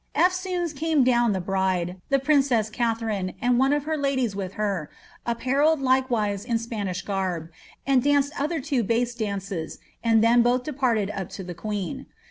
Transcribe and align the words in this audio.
''EAsoons 0.15 0.75
came 0.75 1.03
down 1.03 1.31
the 1.31 1.39
bride, 1.39 2.01
the 2.09 2.17
princess 2.17 2.71
Katharine, 2.71 3.35
and 3.39 3.59
one 3.59 3.71
of 3.71 3.83
her 3.83 3.95
ladies 3.95 4.35
with 4.35 4.53
her, 4.53 4.89
appa 5.27 5.51
relled 5.57 5.79
likewise 5.79 6.43
in 6.43 6.57
Spanish 6.57 7.03
garb, 7.03 7.51
and 7.85 8.01
danced 8.01 8.33
other 8.41 8.59
two 8.59 8.81
base 8.83 9.13
dances, 9.13 9.77
and 10.03 10.23
then 10.23 10.41
both 10.41 10.63
departed 10.63 11.11
up 11.11 11.29
to 11.29 11.43
the 11.43 11.53
queen. 11.53 12.07